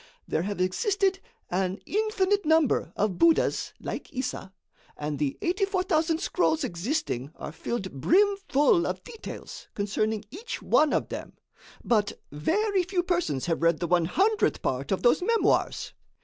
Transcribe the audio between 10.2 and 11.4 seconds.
each one of them.